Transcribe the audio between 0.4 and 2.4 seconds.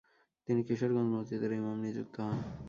তিনি কিশোরগঞ্জ মসজিদের ইমাম নিযুক্ত হন।